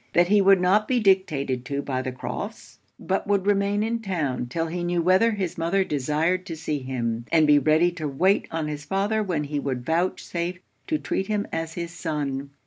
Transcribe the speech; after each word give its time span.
That 0.13 0.29
he 0.29 0.41
would 0.41 0.59
not 0.59 0.87
be 0.87 0.99
dictated 0.99 1.63
to 1.65 1.83
by 1.83 2.01
the 2.01 2.11
Crofts; 2.11 2.79
but 2.99 3.27
would 3.27 3.45
remain 3.45 3.83
in 3.83 3.99
town 4.01 4.47
'till 4.47 4.65
he 4.65 4.83
knew 4.83 4.99
whether 4.99 5.29
his 5.29 5.59
mother 5.59 5.83
desired 5.83 6.43
to 6.47 6.57
see 6.57 6.79
him; 6.79 7.25
and 7.31 7.45
be 7.45 7.59
ready 7.59 7.91
to 7.91 8.07
wait 8.07 8.47
on 8.49 8.67
his 8.67 8.83
father 8.83 9.21
when 9.21 9.43
he 9.43 9.59
would 9.59 9.85
vouchsafe 9.85 10.57
to 10.87 10.97
treat 10.97 11.27
him 11.27 11.45
as 11.53 11.75
his 11.75 11.91
son.' 11.93 12.49